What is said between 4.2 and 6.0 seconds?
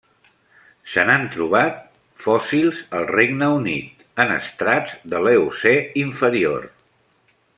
en estrats de l'Eocè